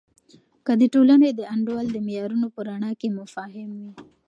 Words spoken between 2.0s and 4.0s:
معیارونو په رڼا کې مفاهیم وي.